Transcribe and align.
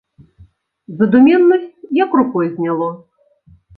Задуменнасць 1.01 1.87
як 2.03 2.17
рукой 2.23 2.47
зняло. 2.55 2.89